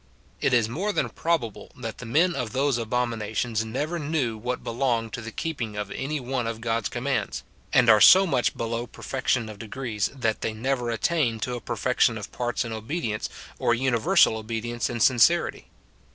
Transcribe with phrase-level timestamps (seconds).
[0.39, 5.13] It is more than probable that the men of those abominations never knew what belonged
[5.13, 9.47] to the keeping of any one of God's commands, and are so much below perfection
[9.47, 11.67] of degrees, that they never attained to SIN IN BELIEVERS.
[11.67, 13.29] 155 a perfection of parts in obedience,
[13.59, 15.67] or universal obedience in sincerity.